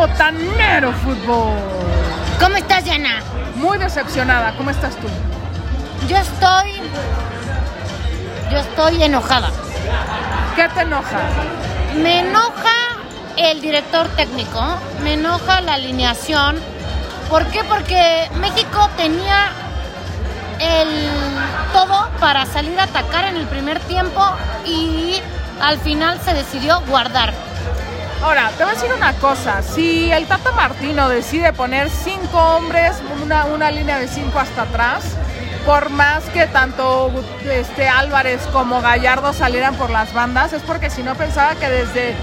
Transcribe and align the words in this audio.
Botanero 0.00 0.92
Fútbol. 1.04 1.52
¿Cómo 2.40 2.56
estás, 2.56 2.84
Diana? 2.84 3.20
Muy 3.56 3.76
decepcionada. 3.76 4.54
¿Cómo 4.56 4.70
estás 4.70 4.96
tú? 4.96 5.06
Yo 6.08 6.16
estoy. 6.16 6.80
Yo 8.50 8.56
estoy 8.60 9.02
enojada. 9.02 9.50
¿Qué 10.56 10.70
te 10.70 10.80
enoja? 10.80 11.18
Me 12.02 12.20
enoja 12.20 12.76
el 13.36 13.60
director 13.60 14.08
técnico, 14.16 14.64
me 15.02 15.14
enoja 15.14 15.60
la 15.60 15.74
alineación. 15.74 16.56
¿Por 17.28 17.44
qué? 17.48 17.62
Porque 17.64 18.30
México 18.40 18.88
tenía 18.96 19.52
el 20.60 21.10
todo 21.74 22.08
para 22.18 22.46
salir 22.46 22.80
a 22.80 22.84
atacar 22.84 23.26
en 23.26 23.36
el 23.36 23.46
primer 23.48 23.78
tiempo 23.80 24.24
y 24.64 25.20
al 25.60 25.78
final 25.78 26.18
se 26.24 26.32
decidió 26.32 26.80
guardar. 26.88 27.49
Ahora, 28.22 28.50
te 28.50 28.64
voy 28.64 28.72
a 28.72 28.74
decir 28.74 28.92
una 28.94 29.14
cosa. 29.14 29.62
Si 29.62 30.12
el 30.12 30.26
Tata 30.26 30.52
Martino 30.52 31.08
decide 31.08 31.54
poner 31.54 31.88
cinco 31.88 32.38
hombres, 32.38 32.96
una, 33.22 33.46
una 33.46 33.70
línea 33.70 33.98
de 33.98 34.08
cinco 34.08 34.38
hasta 34.38 34.62
atrás, 34.62 35.04
por 35.64 35.88
más 35.88 36.24
que 36.24 36.46
tanto 36.46 37.10
este, 37.50 37.88
Álvarez 37.88 38.42
como 38.52 38.82
Gallardo 38.82 39.32
salieran 39.32 39.74
por 39.76 39.88
las 39.88 40.12
bandas, 40.12 40.52
es 40.52 40.62
porque 40.62 40.90
si 40.90 41.02
no 41.02 41.14
pensaba 41.14 41.54
que 41.54 41.68
desde 41.70 42.14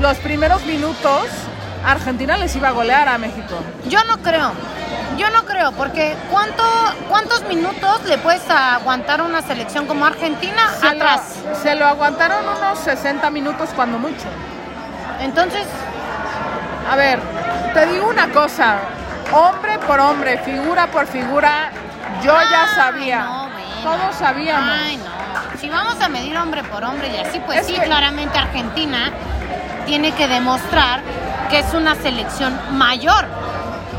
los 0.00 0.18
primeros 0.18 0.64
minutos 0.66 1.26
Argentina 1.84 2.36
les 2.36 2.54
iba 2.54 2.68
a 2.68 2.72
golear 2.72 3.08
a 3.08 3.18
México. 3.18 3.56
Yo 3.88 4.04
no 4.04 4.18
creo. 4.18 4.52
Yo 5.16 5.30
no 5.30 5.44
creo, 5.44 5.72
porque 5.72 6.14
¿cuánto, 6.30 6.62
¿cuántos 7.08 7.42
minutos 7.44 8.04
le 8.06 8.18
puedes 8.18 8.48
aguantar 8.48 9.20
una 9.20 9.42
selección 9.42 9.86
como 9.86 10.06
Argentina 10.06 10.70
Se 10.80 10.86
atrás? 10.86 11.22
Lo, 11.44 11.54
se 11.56 11.74
lo 11.74 11.86
aguantaron 11.86 12.44
unos 12.48 12.78
60 12.78 13.28
minutos 13.30 13.70
cuando 13.74 13.98
mucho. 13.98 14.26
Entonces, 15.20 15.66
A 16.90 16.96
ver, 16.96 17.20
te 17.72 17.86
digo 17.86 18.08
una 18.08 18.28
cosa. 18.30 18.78
Hombre 19.32 19.78
por 19.86 20.00
hombre, 20.00 20.38
figura 20.38 20.88
por 20.88 21.06
figura, 21.06 21.70
yo 22.24 22.34
ya 22.50 22.66
sabía. 22.74 23.20
no, 23.24 23.48
bueno. 23.48 23.60
Todos 23.84 24.16
sabíamos. 24.16 24.74
Ay, 24.84 24.96
no. 24.96 25.58
Si 25.60 25.70
vamos 25.70 26.00
a 26.00 26.08
medir 26.08 26.36
hombre 26.36 26.64
por 26.64 26.82
hombre 26.82 27.08
y 27.14 27.16
así, 27.18 27.38
pues 27.46 27.60
Es 27.60 27.66
sí, 27.68 27.74
que- 27.74 27.82
claramente 27.82 28.36
Argentina 28.36 29.10
tiene 29.86 30.10
que 30.12 30.26
demostrar 30.26 31.00
que 31.48 31.60
es 31.60 31.72
una 31.74 31.94
selección 31.94 32.58
mayor. 32.72 33.24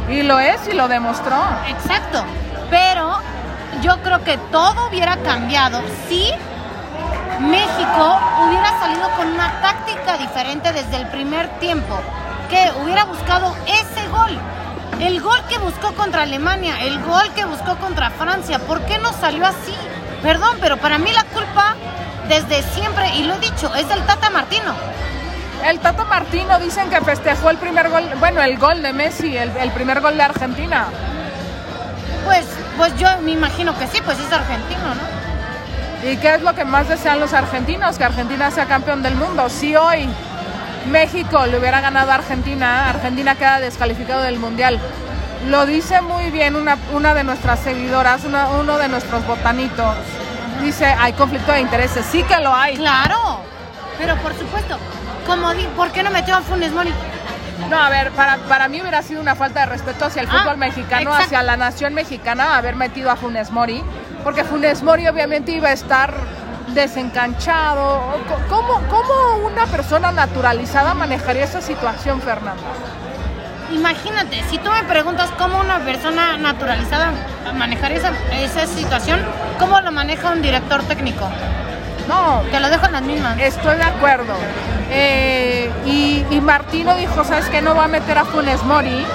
Y 0.10 0.24
lo 0.24 0.38
es 0.40 0.68
y 0.68 0.74
lo 0.74 0.90
demostró. 0.90 1.38
Exacto. 1.70 2.26
Pero 2.70 3.20
yo 3.82 4.02
creo 4.04 4.22
que 4.26 4.38
todo 4.52 4.90
hubiera 4.90 5.16
cambiado 5.18 5.82
si 6.10 6.34
México 7.42 8.20
hubiera 8.46 8.80
salido 8.80 9.10
con 9.18 9.28
una 9.28 9.62
táctica 9.62 10.18
diferente 10.18 10.72
desde 10.72 10.98
el 10.98 11.08
primer 11.08 11.48
tiempo, 11.60 12.00
que 12.50 12.72
hubiera 12.84 13.06
buscado 13.06 13.56
ese 13.66 14.08
gol. 14.10 14.38
El 15.00 15.22
gol 15.22 15.42
que 15.50 15.58
buscó 15.58 15.94
contra 15.96 16.22
Alemania, 16.22 16.76
el 16.82 17.02
gol 17.02 17.28
que 17.36 17.46
buscó 17.46 17.76
contra 17.78 18.12
Francia, 18.12 18.60
¿por 18.60 18.82
qué 18.82 19.00
no 19.00 19.12
salió 19.14 19.46
así? 19.48 19.76
Perdón, 20.22 20.58
pero 20.62 20.78
para 20.78 21.00
mí 21.00 21.12
la 21.12 21.24
culpa 21.24 21.76
desde 22.28 22.62
siempre, 22.74 23.16
y 23.16 23.24
lo 23.24 23.34
he 23.34 23.40
dicho, 23.40 23.74
es 23.74 23.90
del 23.90 24.06
Tata 24.06 24.30
Martino. 24.30 24.76
El 25.66 25.80
Tato 25.80 26.06
Martino 26.06 26.60
dicen 26.60 26.90
que 26.92 27.02
festejó 27.02 27.50
el 27.50 27.58
primer 27.58 27.90
gol, 27.90 28.04
bueno, 28.20 28.42
el 28.44 28.60
gol 28.60 28.84
de 28.84 28.94
Messi, 28.94 29.36
el, 29.36 29.50
el 29.58 29.72
primer 29.72 30.00
gol 30.02 30.16
de 30.16 30.24
Argentina. 30.24 30.86
Pues, 32.24 32.46
pues 32.78 32.96
yo 32.98 33.08
me 33.24 33.32
imagino 33.32 33.76
que 33.80 33.88
sí, 33.88 34.00
pues 34.06 34.20
es 34.20 34.32
argentino, 34.32 34.94
¿no? 34.94 35.21
¿Y 36.04 36.18
qué 36.18 36.36
es 36.36 36.42
lo 36.42 36.56
que 36.56 36.66
más 36.66 36.88
desean 36.90 37.20
los 37.20 37.34
argentinos? 37.34 37.98
Que 37.98 38.04
Argentina 38.06 38.50
sea 38.52 38.66
campeón 38.66 39.04
del 39.04 39.16
mundo. 39.16 39.50
Si 39.50 39.76
hoy 39.76 40.08
México 40.90 41.46
le 41.46 41.60
hubiera 41.60 41.80
ganado 41.82 42.12
a 42.12 42.16
Argentina, 42.16 42.90
Argentina 42.90 43.36
queda 43.36 43.60
descalificado 43.60 44.24
del 44.24 44.40
Mundial. 44.40 44.80
Lo 45.48 45.66
dice 45.66 46.02
muy 46.02 46.30
bien 46.32 46.56
una, 46.56 46.78
una 46.92 47.14
de 47.14 47.24
nuestras 47.24 47.60
seguidoras, 47.60 48.24
una- 48.26 48.48
uno 48.50 48.78
de 48.78 48.88
nuestros 48.88 49.26
botanitos. 49.28 49.96
Dice, 50.62 50.86
hay 50.86 51.14
conflicto 51.14 51.52
de 51.52 51.62
intereses. 51.62 52.06
Sí 52.06 52.24
que 52.24 52.38
lo 52.40 52.54
hay. 52.54 52.78
Claro, 52.78 53.40
pero 53.98 54.16
por 54.18 54.34
supuesto, 54.38 54.78
como 55.26 55.52
di, 55.54 55.64
¿por 55.76 55.92
qué 55.92 56.04
no 56.04 56.12
metió 56.12 56.36
a 56.36 56.42
Funes 56.42 56.72
Mori? 56.72 56.94
No, 57.70 57.80
a 57.80 57.90
ver, 57.90 58.12
para, 58.12 58.38
para 58.38 58.68
mí 58.68 58.82
hubiera 58.82 59.02
sido 59.04 59.22
una 59.22 59.36
falta 59.36 59.62
de 59.62 59.66
respeto 59.68 60.06
hacia 60.06 60.24
el 60.24 60.30
Ah, 60.30 60.40
fútbol 60.42 60.58
mexicano, 60.58 61.02
exacto. 61.12 61.26
hacia 61.26 61.44
la 61.44 61.58
nación 61.58 61.94
mexicana, 61.94 62.58
haber 62.58 62.76
metido 62.76 63.10
a 63.12 63.16
Funes 63.16 63.52
Mori, 63.52 63.84
porque 64.24 64.44
Funes 64.44 64.84
Mori 64.84 65.08
obviamente 65.08 65.52
iba 65.52 65.70
a 65.70 65.74
estar 65.74 66.14
desencanchado. 66.74 68.02
¿Cómo, 68.50 68.80
cómo 68.90 69.46
una 69.46 69.66
persona 69.68 70.12
naturalizada 70.12 70.94
manejaría 70.94 71.44
esa 71.44 71.62
situación, 71.62 72.22
Fernanda? 72.22 72.62
Imagínate, 73.72 74.44
si 74.50 74.58
tú 74.58 74.70
me 74.70 74.84
preguntas 74.84 75.30
cómo 75.38 75.60
una 75.60 75.80
persona 75.80 76.38
naturalizada 76.38 77.12
manejaría 77.56 77.98
esa, 77.98 78.12
esa 78.34 78.68
situación, 78.68 79.20
¿cómo 79.60 79.80
lo 79.82 79.92
maneja 79.92 80.30
un 80.32 80.42
director 80.42 80.84
técnico? 80.84 81.30
No, 82.08 82.42
Te 82.52 82.60
lo 82.60 82.70
dejo 82.70 82.86
en 82.88 82.92
las 82.94 83.02
mismas. 83.04 83.40
estoy 83.40 83.78
de 83.78 83.84
acuerdo. 83.84 84.34
Eh, 84.90 85.72
y, 85.86 86.26
y 86.30 86.42
Martino 86.42 86.96
dijo, 86.96 87.24
¿sabes 87.24 87.46
qué? 87.48 87.62
No 87.62 87.74
va 87.76 87.86
a 87.86 87.88
meter 87.88 88.18
a 88.18 88.26
Funes 88.26 88.62
Mori. 88.64 89.06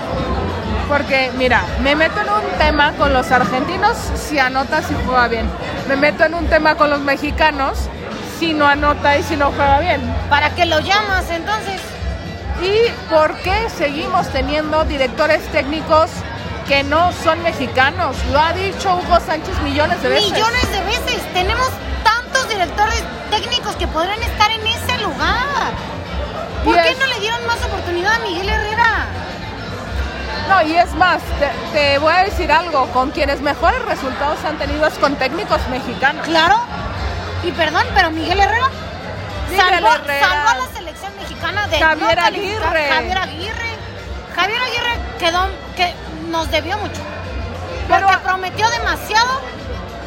Porque, 0.88 1.30
mira, 1.36 1.62
me 1.82 1.94
meto 1.96 2.20
en 2.20 2.28
un 2.28 2.45
tema 2.58 2.92
con 2.92 3.12
los 3.12 3.30
argentinos 3.30 3.96
si 4.16 4.38
anota, 4.38 4.82
si 4.82 4.94
juega 5.04 5.28
bien. 5.28 5.48
Me 5.88 5.96
meto 5.96 6.24
en 6.24 6.34
un 6.34 6.46
tema 6.46 6.74
con 6.74 6.90
los 6.90 7.00
mexicanos 7.00 7.78
si 8.38 8.52
no 8.52 8.66
anota 8.66 9.16
y 9.16 9.22
si 9.22 9.36
no 9.36 9.52
juega 9.52 9.80
bien. 9.80 10.00
¿Para 10.28 10.50
qué 10.54 10.66
lo 10.66 10.80
llamas 10.80 11.30
entonces? 11.30 11.80
¿Y 12.62 12.90
por 13.10 13.36
qué 13.38 13.68
seguimos 13.70 14.28
teniendo 14.28 14.84
directores 14.84 15.42
técnicos 15.52 16.10
que 16.66 16.82
no 16.84 17.12
son 17.12 17.42
mexicanos? 17.42 18.16
Lo 18.32 18.40
ha 18.40 18.52
dicho 18.52 18.96
Hugo 18.96 19.20
Sánchez 19.20 19.58
millones 19.62 20.02
de 20.02 20.08
veces. 20.08 20.32
Millones 20.32 20.70
de 20.70 20.80
veces. 20.84 21.32
Tenemos 21.32 21.68
tantos 22.02 22.48
directores 22.48 23.02
técnicos 23.30 23.76
que 23.76 23.86
podrían 23.86 24.22
estar 24.22 24.50
en 24.50 24.66
ese 24.66 24.98
lugar. 25.02 25.72
¿Por 26.64 26.74
qué 26.74 26.96
no 26.98 27.06
le 27.06 27.20
dieron 27.20 27.46
más 27.46 27.62
oportunidad 27.64 28.14
a 28.14 28.18
Miguel 28.20 28.48
Herrera? 28.48 29.06
No, 30.48 30.62
y 30.62 30.76
es 30.76 30.92
más, 30.94 31.20
te, 31.40 31.50
te 31.78 31.98
voy 31.98 32.12
a 32.12 32.24
decir 32.24 32.50
algo, 32.52 32.86
con 32.92 33.10
quienes 33.10 33.40
mejores 33.40 33.82
resultados 33.84 34.38
han 34.44 34.58
tenido 34.58 34.86
es 34.86 34.94
con 34.94 35.16
técnicos 35.16 35.60
mexicanos. 35.68 36.24
Claro. 36.26 36.56
Y 37.42 37.50
perdón, 37.52 37.84
pero 37.94 38.10
Miguel 38.10 38.40
Herrera 38.40 38.68
salvó, 39.56 39.88
a 39.88 40.54
la 40.54 40.66
selección 40.74 41.12
mexicana 41.16 41.66
de 41.68 41.78
Javier 41.78 42.16
no. 42.18 42.24
Aguirre. 42.24 42.88
Javier 42.90 43.18
Aguirre. 43.18 43.76
Javier 44.34 44.62
Aguirre 44.62 44.98
quedó 45.18 45.46
que 45.76 45.94
nos 46.30 46.50
debió 46.50 46.76
mucho. 46.78 47.00
Pero- 47.88 48.06
Porque 48.08 48.22
prometió 48.24 48.68
demasiado 48.70 49.40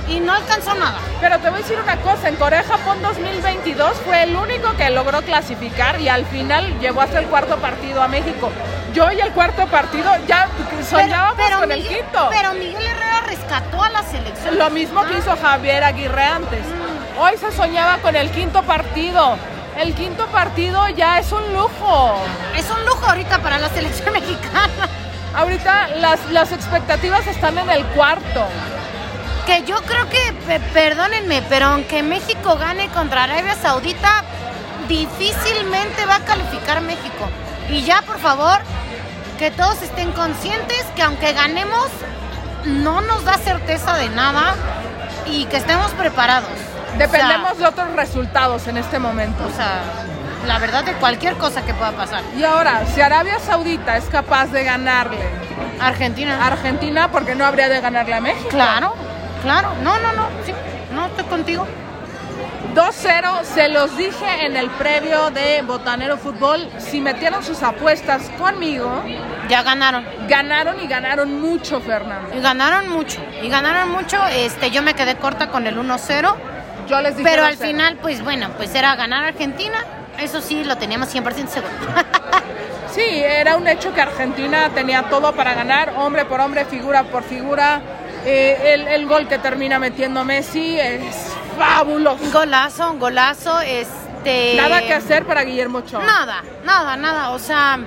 y 0.09 0.19
no 0.19 0.33
alcanzó 0.33 0.73
nada. 0.75 0.97
Pero 1.21 1.39
te 1.39 1.49
voy 1.49 1.59
a 1.59 1.61
decir 1.61 1.77
una 1.81 1.97
cosa, 1.97 2.29
en 2.29 2.35
Corea-Japón 2.35 3.01
2022 3.01 3.93
fue 4.05 4.23
el 4.23 4.35
único 4.35 4.75
que 4.75 4.89
logró 4.89 5.21
clasificar 5.21 6.01
y 6.01 6.09
al 6.09 6.25
final 6.25 6.79
llevó 6.79 7.01
hasta 7.01 7.19
el 7.19 7.27
cuarto 7.27 7.57
partido 7.57 8.01
a 8.01 8.07
México. 8.07 8.49
Yo 8.93 9.11
y 9.11 9.21
el 9.21 9.31
cuarto 9.31 9.67
partido 9.67 10.11
ya 10.27 10.47
soñábamos 10.89 11.49
con 11.59 11.71
el 11.71 11.87
quinto. 11.87 12.29
pero 12.31 12.53
Miguel 12.53 12.85
Herrera 12.85 13.21
rescató 13.27 13.83
a 13.83 13.89
la 13.89 14.03
selección. 14.03 14.57
Lo 14.57 14.69
mismo 14.71 15.03
que 15.05 15.19
hizo 15.19 15.35
Javier 15.37 15.83
Aguirre 15.83 16.23
antes. 16.23 16.61
Hoy 17.19 17.37
se 17.37 17.51
soñaba 17.51 17.97
con 17.99 18.15
el 18.15 18.31
quinto 18.31 18.63
partido. 18.63 19.37
El 19.77 19.93
quinto 19.93 20.25
partido 20.27 20.89
ya 20.89 21.19
es 21.19 21.31
un 21.31 21.53
lujo. 21.53 22.19
Es 22.57 22.69
un 22.69 22.83
lujo 22.85 23.05
ahorita 23.05 23.39
para 23.39 23.59
la 23.59 23.69
selección 23.69 24.11
mexicana. 24.13 24.89
Ahorita 25.35 25.87
las, 25.97 26.25
las 26.31 26.51
expectativas 26.51 27.27
están 27.27 27.57
en 27.59 27.69
el 27.69 27.85
cuarto. 27.87 28.45
Que 29.49 29.63
yo 29.65 29.81
creo 29.81 30.07
que, 30.09 30.31
pe- 30.45 30.59
perdónenme, 30.73 31.41
pero 31.49 31.65
aunque 31.67 32.03
México 32.03 32.55
gane 32.57 32.87
contra 32.89 33.23
Arabia 33.23 33.55
Saudita, 33.55 34.23
difícilmente 34.87 36.05
va 36.05 36.17
a 36.17 36.19
calificar 36.19 36.81
México. 36.81 37.27
Y 37.67 37.81
ya, 37.81 38.03
por 38.03 38.19
favor, 38.19 38.59
que 39.39 39.49
todos 39.49 39.81
estén 39.81 40.11
conscientes 40.11 40.85
que 40.95 41.01
aunque 41.01 41.33
ganemos, 41.33 41.87
no 42.65 43.01
nos 43.01 43.25
da 43.25 43.33
certeza 43.39 43.95
de 43.97 44.09
nada 44.09 44.53
y 45.25 45.45
que 45.45 45.57
estemos 45.57 45.89
preparados. 45.93 46.49
Dependemos 46.99 47.57
de 47.57 47.65
otros 47.65 47.91
resultados 47.95 48.67
en 48.67 48.77
este 48.77 48.99
momento. 48.99 49.43
O 49.51 49.55
sea, 49.55 49.81
la 50.45 50.59
verdad 50.59 50.83
de 50.83 50.93
cualquier 50.93 51.33
cosa 51.37 51.63
que 51.63 51.73
pueda 51.73 51.93
pasar. 51.93 52.21
Y 52.37 52.43
ahora, 52.43 52.83
si 52.93 53.01
Arabia 53.01 53.39
Saudita 53.39 53.97
es 53.97 54.05
capaz 54.05 54.47
de 54.51 54.63
ganarle 54.63 55.17
Argentina. 55.79 56.45
Argentina, 56.45 57.09
¿por 57.09 57.25
qué 57.25 57.33
no 57.33 57.45
habría 57.47 57.67
de 57.67 57.81
ganarle 57.81 58.13
a 58.13 58.21
México? 58.21 58.49
claro, 58.49 58.93
claro. 59.41 59.73
No, 59.83 59.97
no, 59.99 60.13
no. 60.13 60.27
Sí, 60.45 60.53
no 60.93 61.05
estoy 61.07 61.25
contigo. 61.25 61.65
2-0, 62.75 63.43
se 63.43 63.67
los 63.69 63.97
dije 63.97 64.45
en 64.45 64.55
el 64.55 64.69
previo 64.69 65.31
de 65.31 65.61
Botanero 65.63 66.17
Fútbol. 66.17 66.69
Si 66.77 67.01
metieron 67.01 67.43
sus 67.43 67.63
apuestas 67.63 68.29
conmigo, 68.37 69.03
Ya 69.49 69.63
ganaron. 69.63 70.05
ganaron 70.27 70.79
y 70.79 70.87
ganaron 70.87 71.41
mucho, 71.41 71.81
Fernando. 71.81 72.35
Y 72.37 72.41
ganaron 72.41 72.89
mucho. 72.89 73.19
Y 73.41 73.49
ganaron 73.49 73.89
mucho. 73.91 74.17
Este, 74.27 74.69
yo 74.69 74.81
me 74.83 74.93
quedé 74.93 75.15
corta 75.15 75.49
con 75.49 75.65
el 75.67 75.77
1-0. 75.77 76.35
Yo 76.87 77.01
les 77.01 77.17
dije 77.17 77.27
Pero 77.29 77.43
al 77.45 77.57
2-0. 77.57 77.67
final, 77.67 77.95
pues 78.01 78.23
bueno, 78.23 78.49
pues 78.55 78.73
era 78.75 78.95
ganar 78.95 79.23
Argentina. 79.25 79.83
Eso 80.19 80.39
sí, 80.41 80.63
lo 80.63 80.77
teníamos 80.77 81.13
100% 81.13 81.47
seguro. 81.47 81.73
Sí, 82.91 83.03
era 83.07 83.55
un 83.55 83.67
hecho 83.67 83.93
que 83.93 84.01
Argentina 84.01 84.69
tenía 84.73 85.03
todo 85.03 85.31
para 85.33 85.53
ganar, 85.53 85.93
hombre 85.97 86.25
por 86.25 86.41
hombre, 86.41 86.65
figura 86.65 87.03
por 87.03 87.21
figura. 87.23 87.79
Eh, 88.25 88.73
el, 88.73 88.87
el 88.87 89.05
gol 89.07 89.27
que 89.27 89.37
termina 89.39 89.79
metiendo 89.79 90.23
Messi 90.25 90.79
es 90.79 91.01
fabuloso. 91.57 92.19
Golazo, 92.31 92.93
golazo, 92.95 93.59
este... 93.61 94.55
Nada 94.57 94.81
que 94.81 94.93
hacer 94.93 95.25
para 95.25 95.43
Guillermo 95.43 95.79
Ochoa. 95.79 96.03
Nada, 96.03 96.43
nada, 96.65 96.95
nada, 96.97 97.29
o 97.31 97.39
sea... 97.39 97.79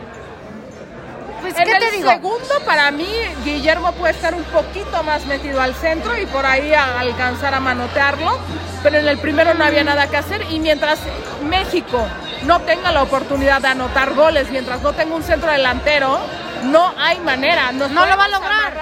Pues, 1.43 1.59
En 1.59 1.65
¿qué 1.65 1.73
el 1.73 1.79
te 1.81 1.91
digo? 1.97 2.09
segundo, 2.09 2.61
para 2.65 2.91
mí, 2.93 3.09
Guillermo 3.45 3.93
puede 3.93 4.13
estar 4.15 4.33
un 4.33 4.45
poquito 4.45 5.03
más 5.03 5.27
metido 5.27 5.61
al 5.61 5.75
centro 5.75 6.17
y 6.17 6.25
por 6.27 6.47
ahí 6.47 6.73
a- 6.73 7.01
alcanzar 7.01 7.53
a 7.55 7.59
manotearlo, 7.61 8.39
pero 8.83 8.99
en 8.99 9.09
el 9.09 9.19
primero 9.19 9.53
no 9.55 9.65
había 9.65 9.83
nada 9.83 10.07
que 10.07 10.17
hacer 10.17 10.47
y 10.51 10.61
mientras 10.61 11.01
México 11.45 12.07
no 12.45 12.61
tenga 12.61 12.93
la 12.93 13.03
oportunidad 13.03 13.61
de 13.61 13.69
anotar 13.69 14.15
goles, 14.15 14.51
mientras 14.53 14.83
no 14.83 14.93
tenga 14.93 15.17
un 15.17 15.25
centro 15.25 15.51
delantero, 15.51 16.21
no 16.65 16.95
hay 16.97 17.19
manera. 17.19 17.73
Nos 17.73 17.91
No 17.91 18.07
lo 18.07 18.17
va 18.17 18.25
a 18.27 18.29
lograr. 18.29 18.75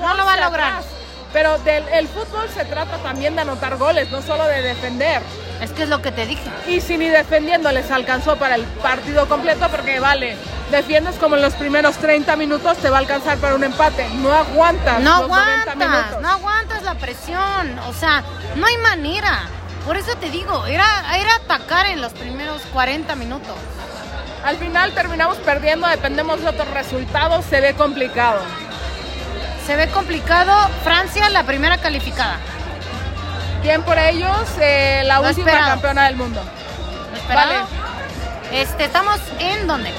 No 0.00 0.14
lo 0.14 0.24
va 0.24 0.32
a 0.32 0.36
11 0.36 0.44
lograr. 0.44 0.82
Pero 1.32 1.58
del 1.58 1.86
el 1.88 2.08
fútbol 2.08 2.48
se 2.48 2.64
trata 2.64 2.98
también 2.98 3.34
de 3.34 3.42
anotar 3.42 3.76
goles, 3.76 4.10
no 4.10 4.22
solo 4.22 4.44
de 4.46 4.62
defender. 4.62 5.22
Es 5.60 5.70
que 5.70 5.84
es 5.84 5.88
lo 5.88 6.02
que 6.02 6.12
te 6.12 6.26
dije. 6.26 6.50
Y 6.66 6.80
si 6.80 6.98
ni 6.98 7.08
defendiendo 7.08 7.70
les 7.72 7.90
alcanzó 7.90 8.36
para 8.36 8.56
el 8.56 8.64
partido 8.64 9.26
completo, 9.26 9.68
porque 9.70 10.00
vale, 10.00 10.36
defiendes 10.70 11.16
como 11.16 11.36
en 11.36 11.42
los 11.42 11.54
primeros 11.54 11.96
30 11.96 12.36
minutos, 12.36 12.76
te 12.78 12.90
va 12.90 12.96
a 12.96 13.00
alcanzar 13.00 13.38
para 13.38 13.54
un 13.54 13.64
empate. 13.64 14.08
No 14.16 14.32
aguantas. 14.32 15.00
No 15.00 15.20
los 15.22 15.28
90 15.28 15.72
aguantas, 15.72 15.76
minutos. 15.76 16.22
no 16.22 16.28
aguantas 16.30 16.82
la 16.82 16.94
presión. 16.94 17.78
O 17.88 17.92
sea, 17.94 18.22
no 18.56 18.66
hay 18.66 18.76
manera. 18.78 19.42
Por 19.86 19.96
eso 19.96 20.16
te 20.16 20.30
digo, 20.30 20.66
era, 20.66 20.84
era 21.16 21.36
atacar 21.36 21.86
en 21.86 22.00
los 22.00 22.12
primeros 22.12 22.60
40 22.72 23.14
minutos. 23.14 23.54
Al 24.44 24.56
final 24.58 24.92
terminamos 24.92 25.38
perdiendo, 25.38 25.88
dependemos 25.88 26.40
de 26.40 26.48
otros 26.48 26.68
resultados, 26.70 27.44
se 27.46 27.60
ve 27.60 27.74
complicado. 27.74 28.40
Se 29.66 29.76
ve 29.76 29.88
complicado. 29.88 30.52
Francia, 30.84 31.28
la 31.30 31.42
primera 31.42 31.78
calificada. 31.78 32.36
Bien 33.62 33.82
por 33.82 33.98
ellos, 33.98 34.46
eh, 34.60 35.02
la 35.04 35.16
Lo 35.20 35.28
última 35.28 35.50
esperado. 35.50 35.70
campeona 35.72 36.04
del 36.04 36.16
mundo. 36.16 36.40
¿Lo 37.10 37.16
esperado? 37.16 37.52
Vale. 37.52 38.60
Este, 38.62 38.84
estamos 38.84 39.18
en 39.40 39.66
dónde? 39.66 39.90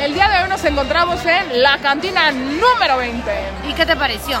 El 0.00 0.14
día 0.14 0.28
de 0.28 0.42
hoy 0.42 0.48
nos 0.48 0.64
encontramos 0.64 1.20
en 1.26 1.62
la 1.62 1.78
cantina 1.78 2.30
número 2.30 2.96
20. 2.96 3.30
¿Y 3.68 3.74
qué 3.74 3.84
te 3.84 3.94
pareció? 3.96 4.40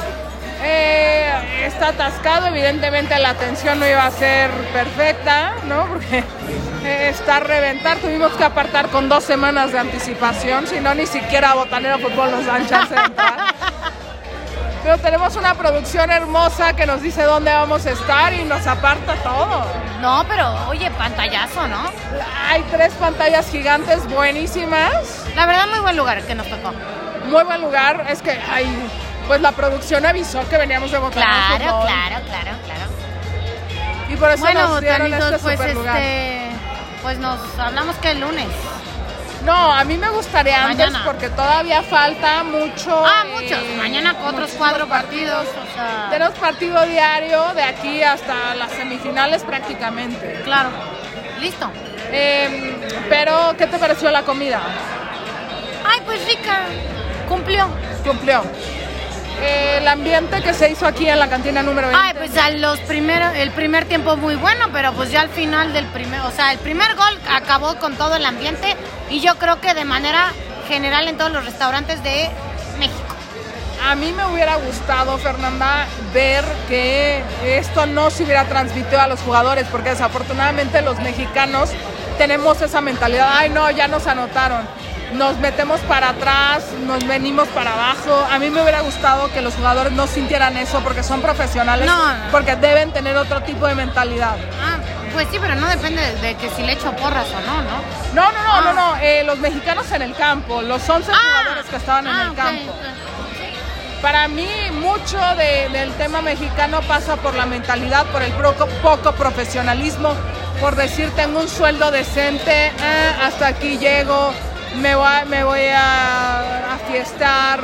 Eh, 0.62 1.64
está 1.66 1.88
atascado, 1.88 2.46
evidentemente 2.46 3.18
la 3.18 3.30
atención 3.30 3.78
no 3.78 3.86
iba 3.86 4.04
a 4.06 4.10
ser 4.10 4.50
perfecta, 4.72 5.52
¿no? 5.66 5.86
Porque 5.88 6.24
eh, 6.84 7.08
está 7.10 7.36
a 7.36 7.40
reventar, 7.40 7.98
tuvimos 7.98 8.32
que 8.32 8.44
apartar 8.44 8.88
con 8.88 9.08
dos 9.08 9.24
semanas 9.24 9.72
de 9.72 9.78
anticipación, 9.78 10.66
si 10.66 10.80
no 10.80 10.94
ni 10.94 11.06
siquiera 11.06 11.54
Botanero 11.54 11.98
Fútbol 11.98 12.30
nos 12.30 12.46
dan 12.46 12.66
chance 12.66 12.94
de 12.94 13.00
entrar. 13.02 13.36
Pero 14.88 15.02
tenemos 15.02 15.36
una 15.36 15.52
producción 15.52 16.10
hermosa 16.10 16.72
que 16.72 16.86
nos 16.86 17.02
dice 17.02 17.22
dónde 17.24 17.52
vamos 17.52 17.84
a 17.84 17.90
estar 17.90 18.32
y 18.32 18.42
nos 18.44 18.66
aparta 18.66 19.16
todo. 19.16 19.66
No, 20.00 20.24
pero 20.26 20.66
oye, 20.66 20.90
pantallazo, 20.92 21.68
¿no? 21.68 21.90
Hay 22.48 22.62
tres 22.70 22.94
pantallas 22.94 23.50
gigantes 23.50 24.08
buenísimas, 24.08 25.26
La 25.36 25.44
verdad, 25.44 25.66
muy 25.68 25.80
buen 25.80 25.94
lugar 25.94 26.22
que 26.22 26.34
nos 26.34 26.48
tocó. 26.48 26.72
muy 27.26 27.44
buen 27.44 27.60
lugar, 27.60 28.06
es 28.08 28.22
que 28.22 28.30
hay, 28.30 28.66
pues 29.26 29.42
la 29.42 29.52
producción 29.52 30.06
avisó 30.06 30.48
que 30.48 30.56
veníamos 30.56 30.90
de 30.90 30.96
Botanero 30.96 31.32
Claro, 31.32 31.80
claro, 31.82 32.24
claro, 32.24 32.56
claro. 32.64 32.90
Y 34.08 34.16
por 34.16 34.30
eso 34.30 34.40
Bueno, 34.40 34.68
nos 34.68 34.80
dieron 34.80 35.12
este 35.12 35.38
pues 35.38 35.58
super 35.58 35.74
lugar. 35.74 35.96
este, 35.98 36.50
pues 37.02 37.18
nos 37.18 37.38
hablamos 37.58 37.94
que 37.96 38.12
el 38.12 38.20
lunes. 38.20 38.46
No, 39.44 39.72
a 39.72 39.84
mí 39.84 39.96
me 39.96 40.08
gustaría 40.10 40.64
antes 40.64 40.86
Mañana. 40.86 41.04
porque 41.04 41.28
todavía 41.30 41.82
falta 41.82 42.42
mucho. 42.44 43.04
Ah, 43.06 43.22
eh, 43.24 43.30
muchos. 43.32 43.58
Mañana 43.78 44.14
otros 44.26 44.50
cuatro 44.58 44.86
partidos. 44.88 45.46
O 45.48 45.74
sea, 45.74 46.08
Tenemos 46.10 46.34
partido 46.38 46.84
diario 46.86 47.54
de 47.54 47.62
aquí 47.62 48.02
hasta 48.02 48.54
las 48.56 48.70
semifinales 48.72 49.42
prácticamente. 49.44 50.40
claro. 50.44 50.70
Listo. 51.40 51.70
Eh, 52.10 52.76
pero, 53.08 53.54
¿qué 53.56 53.66
te 53.68 53.78
pareció 53.78 54.10
la 54.10 54.22
comida? 54.22 54.60
Ay, 55.86 56.00
pues 56.04 56.26
rica. 56.26 56.62
Cumplió. 57.28 57.68
Cumplió. 58.04 58.42
El 59.42 59.86
ambiente 59.86 60.42
que 60.42 60.52
se 60.52 60.70
hizo 60.70 60.86
aquí 60.86 61.08
en 61.08 61.18
la 61.18 61.28
cantina 61.28 61.62
número 61.62 61.88
20. 61.88 62.02
Ay, 62.04 62.14
pues 62.14 62.36
a 62.36 62.50
los 62.50 62.80
primeros, 62.80 63.34
el 63.36 63.50
primer 63.52 63.84
tiempo 63.84 64.16
muy 64.16 64.34
bueno, 64.34 64.66
pero 64.72 64.92
pues 64.92 65.10
ya 65.10 65.20
al 65.20 65.28
final 65.28 65.72
del 65.72 65.86
primer, 65.86 66.20
o 66.22 66.30
sea, 66.30 66.52
el 66.52 66.58
primer 66.58 66.94
gol 66.96 67.18
acabó 67.30 67.76
con 67.76 67.96
todo 67.96 68.16
el 68.16 68.26
ambiente 68.26 68.76
y 69.10 69.20
yo 69.20 69.36
creo 69.36 69.60
que 69.60 69.74
de 69.74 69.84
manera 69.84 70.32
general 70.66 71.08
en 71.08 71.16
todos 71.16 71.30
los 71.30 71.44
restaurantes 71.44 72.02
de 72.02 72.30
México. 72.78 73.14
A 73.86 73.94
mí 73.94 74.12
me 74.12 74.24
hubiera 74.26 74.56
gustado, 74.56 75.16
Fernanda, 75.18 75.86
ver 76.12 76.44
que 76.68 77.22
esto 77.44 77.86
no 77.86 78.10
se 78.10 78.24
hubiera 78.24 78.44
transmitido 78.44 79.00
a 79.00 79.06
los 79.06 79.20
jugadores, 79.20 79.66
porque 79.70 79.90
desafortunadamente 79.90 80.82
los 80.82 80.98
mexicanos 80.98 81.70
tenemos 82.18 82.60
esa 82.60 82.80
mentalidad, 82.80 83.30
ay 83.32 83.50
no, 83.50 83.70
ya 83.70 83.86
nos 83.86 84.08
anotaron, 84.08 84.66
nos 85.12 85.36
metemos 85.38 85.80
para 85.80 86.10
atrás, 86.10 86.64
nos 86.86 87.06
venimos 87.06 87.48
para 87.48 87.72
abajo. 87.72 88.26
A 88.30 88.38
mí 88.38 88.50
me 88.50 88.62
hubiera 88.62 88.80
gustado 88.82 89.30
que 89.32 89.40
los 89.40 89.54
jugadores 89.54 89.92
no 89.92 90.06
sintieran 90.06 90.56
eso, 90.56 90.80
porque 90.80 91.02
son 91.02 91.20
profesionales, 91.22 91.86
No, 91.86 91.96
no. 92.14 92.30
porque 92.30 92.56
deben 92.56 92.92
tener 92.92 93.16
otro 93.16 93.42
tipo 93.42 93.66
de 93.66 93.74
mentalidad. 93.74 94.36
Ah, 94.62 94.78
pues 95.12 95.26
sí, 95.30 95.38
pero 95.40 95.54
no 95.56 95.66
depende 95.68 96.02
de, 96.02 96.14
de 96.20 96.34
que 96.36 96.50
si 96.50 96.62
le 96.62 96.72
echo 96.72 96.92
porras 96.92 97.26
o 97.28 97.40
no, 97.40 97.62
¿no? 97.62 97.78
No, 98.14 98.32
no, 98.32 98.42
no, 98.44 98.52
Ah. 98.52 98.60
no, 98.64 98.72
no, 98.72 98.96
eh, 99.00 99.22
los 99.24 99.38
mexicanos 99.38 99.90
en 99.92 100.02
el 100.02 100.14
campo, 100.14 100.62
los 100.62 100.88
11 100.88 101.10
jugadores 101.12 101.66
que 101.66 101.76
estaban 101.76 102.06
en 102.06 102.12
ah, 102.14 102.26
el 102.30 102.34
campo. 102.34 102.72
Para 104.02 104.28
mí 104.28 104.48
mucho 104.74 105.18
de- 105.36 105.68
del 105.70 105.92
tema 105.94 106.22
mexicano 106.22 106.80
pasa 106.82 107.16
por 107.16 107.34
la 107.34 107.46
mentalidad, 107.46 108.06
por 108.06 108.22
el 108.22 108.30
poco, 108.32 108.66
poco 108.80 109.12
profesionalismo, 109.12 110.14
por 110.60 110.76
decir 110.76 111.10
tengo 111.16 111.40
un 111.40 111.48
sueldo 111.48 111.90
decente, 111.90 112.70
ah, 112.80 113.26
hasta 113.26 113.48
aquí 113.48 113.76
llego, 113.76 114.32
me 114.76 114.94
voy, 114.94 115.24
me 115.28 115.44
voy 115.44 115.66
a, 115.66 116.74
a 116.74 116.78
fiestar. 116.90 117.60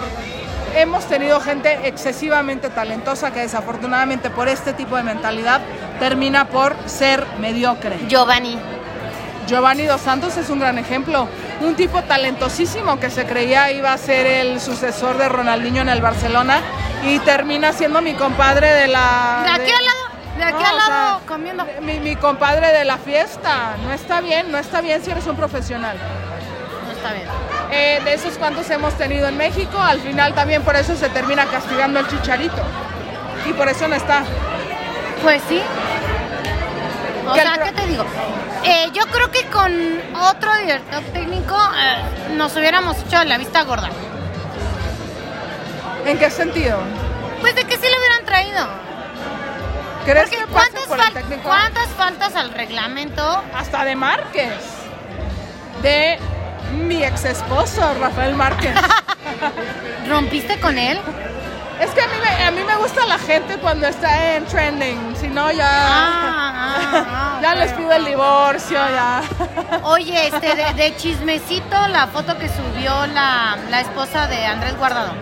Hemos 0.76 1.04
tenido 1.06 1.40
gente 1.40 1.86
excesivamente 1.86 2.68
talentosa 2.68 3.32
que 3.32 3.40
desafortunadamente 3.40 4.30
por 4.30 4.48
este 4.48 4.72
tipo 4.72 4.96
de 4.96 5.04
mentalidad 5.04 5.60
termina 6.00 6.46
por 6.48 6.74
ser 6.86 7.24
mediocre. 7.38 7.96
Giovanni. 8.08 8.58
Giovanni 9.46 9.84
Dos 9.84 10.00
Santos 10.00 10.36
es 10.36 10.50
un 10.50 10.58
gran 10.58 10.78
ejemplo. 10.78 11.28
Un 11.60 11.76
tipo 11.76 12.02
talentosísimo 12.02 12.98
que 12.98 13.10
se 13.10 13.24
creía 13.24 13.70
iba 13.70 13.92
a 13.92 13.98
ser 13.98 14.26
el 14.26 14.60
sucesor 14.60 15.16
de 15.18 15.28
Ronaldinho 15.28 15.82
en 15.82 15.90
el 15.90 16.00
Barcelona 16.00 16.60
y 17.04 17.18
termina 17.20 17.72
siendo 17.72 18.02
mi 18.02 18.14
compadre 18.14 18.68
de 18.72 18.88
la. 18.88 19.42
De 19.44 19.50
aquí 19.50 19.70
al 19.70 19.84
lado, 19.84 20.04
de 20.38 20.44
aquí 20.44 20.62
No, 20.62 20.68
al 20.68 20.74
o 20.74 20.78
lado, 20.78 21.18
sea, 21.18 21.26
comiendo. 21.28 21.66
Mi, 21.82 22.00
mi 22.00 22.16
compadre 22.16 22.72
de 22.72 22.84
la 22.84 22.96
fiesta. 22.98 23.76
No 23.84 23.92
está 23.92 24.20
bien, 24.20 24.50
no 24.50 24.58
está 24.58 24.80
bien 24.80 25.04
si 25.04 25.10
eres 25.10 25.26
un 25.26 25.36
profesional. 25.36 25.96
No 27.04 27.10
está 27.10 27.12
bien. 27.12 27.28
Eh, 27.70 28.00
de 28.02 28.14
esos 28.14 28.38
cuantos 28.38 28.70
hemos 28.70 28.96
tenido 28.96 29.28
en 29.28 29.36
México, 29.36 29.78
al 29.78 30.00
final 30.00 30.34
también 30.34 30.62
por 30.62 30.74
eso 30.74 30.96
se 30.96 31.10
termina 31.10 31.44
castigando 31.46 32.00
el 32.00 32.08
chicharito. 32.08 32.62
Y 33.46 33.52
por 33.52 33.68
eso 33.68 33.86
no 33.88 33.94
está. 33.94 34.22
Pues 35.22 35.42
sí. 35.48 35.60
O 37.28 37.34
sea, 37.34 37.58
¿qué 37.62 37.72
te 37.72 37.86
digo? 37.88 38.04
Eh, 38.64 38.88
yo 38.94 39.06
creo 39.08 39.30
que 39.30 39.44
con 39.46 39.72
otro 40.14 40.56
director 40.56 41.02
técnico 41.12 41.54
eh, 41.56 42.34
nos 42.36 42.56
hubiéramos 42.56 42.96
hecho 42.98 43.22
la 43.24 43.36
vista 43.36 43.64
gorda. 43.64 43.90
¿En 46.06 46.18
qué 46.18 46.30
sentido? 46.30 46.78
Pues 47.42 47.54
de 47.54 47.64
que 47.64 47.76
sí 47.76 47.86
lo 47.90 47.98
hubieran 47.98 48.24
traído. 48.24 48.66
¿Crees 50.06 50.30
Porque 50.30 50.36
que 50.44 50.52
¿cuántas, 50.52 50.84
por 50.84 50.98
fal-? 50.98 51.42
¿cuántas 51.42 51.88
faltas 51.88 52.36
al 52.36 52.50
reglamento? 52.50 53.42
hasta 53.54 53.84
de 53.84 53.96
Márquez, 53.96 54.52
de 55.82 56.18
mi 56.72 57.02
ex 57.04 57.24
esposo, 57.24 57.82
Rafael 58.00 58.34
Márquez. 58.34 58.74
¿Rompiste 60.08 60.58
con 60.60 60.78
él? 60.78 61.00
es 61.80 61.90
que 61.90 62.00
a 62.02 62.06
mí, 62.06 62.12
me, 62.22 62.44
a 62.44 62.50
mí 62.52 62.62
me 62.64 62.76
gusta 62.76 63.04
la 63.04 63.18
gente 63.18 63.56
cuando 63.58 63.86
está 63.88 64.36
en 64.36 64.44
trending, 64.46 65.16
si 65.20 65.26
no 65.26 65.50
ya, 65.50 65.66
Ah, 65.68 66.52
ah, 66.54 66.76
ah, 67.10 67.38
ya 67.42 67.54
les 67.56 67.72
pido 67.72 67.92
el 67.92 68.04
divorcio, 68.04 68.78
ya. 68.78 69.22
Oye, 69.82 70.28
este, 70.28 70.54
de, 70.54 70.72
de 70.74 70.96
chismecito, 70.96 71.88
la 71.88 72.06
foto 72.06 72.38
que 72.38 72.48
subió 72.48 73.06
la, 73.08 73.58
la 73.70 73.80
esposa 73.80 74.26
de 74.28 74.46
Andrés 74.46 74.76
Guardado. 74.78 75.12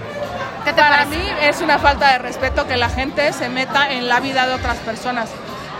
¿Qué 0.64 0.72
te 0.72 0.80
Para 0.80 0.98
parece? 1.04 1.16
mí 1.16 1.24
es 1.40 1.60
una 1.62 1.78
falta 1.78 2.12
de 2.12 2.18
respeto 2.18 2.66
que 2.68 2.76
la 2.76 2.88
gente 2.90 3.32
se 3.32 3.48
meta 3.48 3.90
en 3.90 4.08
la 4.08 4.20
vida 4.20 4.46
de 4.46 4.54
otras 4.54 4.76
personas. 4.78 5.30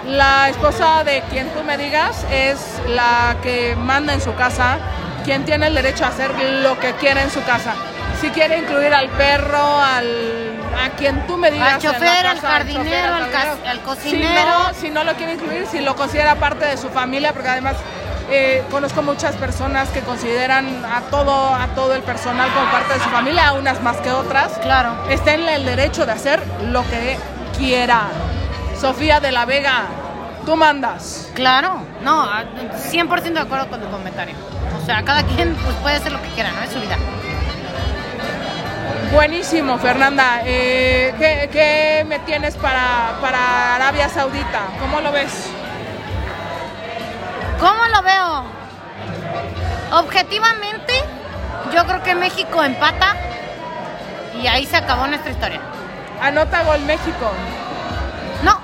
La 0.07 0.49
esposa 0.49 1.05
de 1.05 1.23
quien 1.31 1.49
tú 1.51 1.63
me 1.63 1.77
digas 1.79 2.25
es 2.33 2.81
la 2.89 3.37
que 3.43 3.77
manda 3.77 4.13
en 4.15 4.21
su 4.21 4.35
casa, 4.35 4.79
quien 5.23 5.45
tiene 5.45 5.67
el 5.69 5.75
derecho 5.75 6.05
a 6.05 6.09
hacer 6.09 6.31
lo 6.63 6.79
que 6.79 6.93
quiere 6.95 7.23
en 7.23 7.31
su 7.31 7.43
casa. 7.45 7.75
Si 8.21 8.29
quiere 8.31 8.59
incluir 8.59 8.93
al 8.93 9.09
perro, 9.11 9.79
al, 9.79 10.53
a 10.81 10.91
quien 10.97 11.27
tú 11.27 11.37
me 11.37 11.51
digas. 11.51 11.75
Al 11.75 11.81
chofer, 11.81 12.27
al 12.27 12.37
casa, 12.37 12.49
jardinero, 12.49 12.85
chofer, 12.85 13.05
al 13.05 13.33
jardinero. 13.33 13.71
al 13.71 13.81
cocinero. 13.81 14.29
Si 14.29 14.45
no, 14.45 14.75
si 14.81 14.91
no 14.91 15.05
lo 15.05 15.15
quiere 15.15 15.33
incluir, 15.35 15.67
si 15.67 15.81
lo 15.81 15.97
considera 15.97 16.37
parte 16.37 16.67
de 16.67 16.77
su 16.77 16.89
familia, 16.89 17.33
porque 17.33 17.49
además 17.49 17.77
eh, 18.31 18.65
conozco 18.71 19.03
muchas 19.03 19.37
personas 19.37 19.89
que 19.91 20.01
consideran 20.01 20.85
a 20.85 21.03
todo, 21.11 21.55
a 21.55 21.67
todo 21.75 21.95
el 21.95 22.03
personal 22.03 22.49
como 22.53 22.71
parte 22.71 22.95
de 22.95 23.01
su 23.01 23.11
familia, 23.11 23.53
unas 23.53 23.83
más 23.83 23.97
que 23.99 24.11
otras. 24.11 24.53
Claro. 24.59 24.95
Está 25.11 25.35
en 25.35 25.49
el 25.49 25.65
derecho 25.65 26.07
de 26.07 26.13
hacer 26.13 26.43
lo 26.71 26.83
que 26.89 27.19
quiera. 27.59 28.05
Sofía 28.81 29.21
de 29.21 29.33
la 29.33 29.45
Vega, 29.45 29.85
tú 30.47 30.57
mandas. 30.57 31.31
Claro, 31.35 31.83
no, 32.03 32.27
100% 32.27 33.33
de 33.33 33.41
acuerdo 33.41 33.69
con 33.69 33.81
tu 33.81 33.91
comentario. 33.91 34.35
O 34.81 34.87
sea, 34.87 35.03
cada 35.05 35.23
quien 35.25 35.55
pues, 35.55 35.75
puede 35.77 35.97
hacer 35.97 36.13
lo 36.13 36.23
que 36.23 36.29
quiera, 36.31 36.51
¿no? 36.53 36.63
Es 36.63 36.71
su 36.71 36.81
vida. 36.81 36.97
Buenísimo, 39.13 39.79
Fernanda. 39.79 40.41
Eh, 40.45 41.15
¿qué, 41.19 41.49
qué 41.53 42.05
me 42.09 42.19
tienes 42.21 42.57
para, 42.57 43.19
para 43.21 43.77
Arabia 43.77 44.09
Saudita? 44.09 44.61
¿Cómo 44.81 45.01
lo 45.01 45.13
ves? 45.13 45.51
¿Cómo 47.61 47.87
lo 47.95 48.03
veo? 48.03 48.45
Objetivamente, 49.93 50.95
yo 51.75 51.85
creo 51.87 52.03
que 52.03 52.15
México 52.15 52.65
empata 52.65 53.15
y 54.43 54.47
ahí 54.47 54.65
se 54.67 54.77
acabó 54.77 55.07
nuestra 55.07 55.31
historia. 55.31 55.61
Anota 56.21 56.63
gol 56.65 56.81
México. 56.81 57.31
No, 58.43 58.59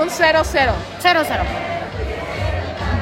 Un 0.00 0.08
0-0. 0.08 0.72
0-0. 1.02 1.61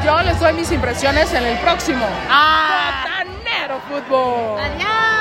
Yo 0.04 0.22
les 0.22 0.40
doy 0.40 0.52
mis 0.54 0.72
impresiones 0.72 1.32
en 1.34 1.44
el 1.44 1.58
próximo. 1.58 2.06
Ah. 2.28 3.04
Botanero 3.04 3.80
Fútbol. 3.88 4.58
Adiós. 4.60 5.19